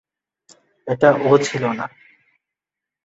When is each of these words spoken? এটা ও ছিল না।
এটা 0.87 1.09
ও 1.23 1.31
ছিল 1.45 1.63
না। 1.79 1.85